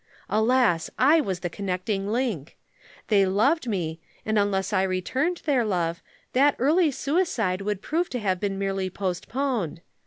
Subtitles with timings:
[0.31, 2.57] Alas, I was the connecting link.
[3.09, 6.01] They loved me and unless I returned their love,
[6.33, 9.81] that early suicide would prove to have been merely postponed.